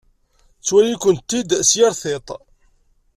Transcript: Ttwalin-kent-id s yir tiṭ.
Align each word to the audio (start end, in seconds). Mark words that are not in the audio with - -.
Ttwalin-kent-id 0.59 1.49
s 1.69 1.71
yir 1.77 1.93
tiṭ. 2.01 2.27